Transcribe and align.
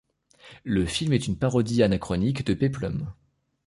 Le 0.63 0.87
film 0.87 1.13
est 1.13 1.27
une 1.27 1.37
parodie 1.37 1.83
anachronique 1.83 2.43
de 2.43 2.55
péplum. 2.55 3.13